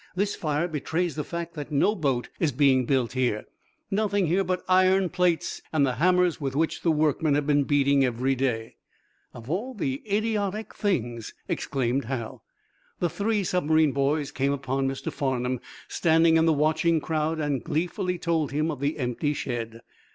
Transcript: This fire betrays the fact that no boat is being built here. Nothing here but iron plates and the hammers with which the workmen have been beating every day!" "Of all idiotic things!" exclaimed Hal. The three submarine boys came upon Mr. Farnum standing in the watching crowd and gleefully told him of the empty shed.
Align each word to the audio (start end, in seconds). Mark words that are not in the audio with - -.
This 0.15 0.33
fire 0.35 0.67
betrays 0.67 1.15
the 1.15 1.23
fact 1.23 1.53
that 1.53 1.71
no 1.71 1.93
boat 1.93 2.27
is 2.39 2.51
being 2.51 2.85
built 2.85 3.11
here. 3.13 3.45
Nothing 3.91 4.25
here 4.25 4.43
but 4.43 4.63
iron 4.67 5.09
plates 5.09 5.61
and 5.71 5.85
the 5.85 5.97
hammers 6.01 6.41
with 6.41 6.55
which 6.55 6.81
the 6.81 6.89
workmen 6.89 7.35
have 7.35 7.45
been 7.45 7.65
beating 7.65 8.03
every 8.03 8.33
day!" 8.33 8.77
"Of 9.31 9.47
all 9.47 9.77
idiotic 9.79 10.73
things!" 10.73 11.35
exclaimed 11.47 12.05
Hal. 12.05 12.43
The 12.99 13.11
three 13.11 13.43
submarine 13.43 13.91
boys 13.91 14.31
came 14.31 14.53
upon 14.53 14.87
Mr. 14.87 15.13
Farnum 15.13 15.59
standing 15.87 16.35
in 16.35 16.47
the 16.47 16.51
watching 16.53 16.99
crowd 16.99 17.39
and 17.39 17.63
gleefully 17.63 18.17
told 18.17 18.51
him 18.51 18.71
of 18.71 18.79
the 18.79 18.97
empty 18.97 19.35
shed. 19.35 19.81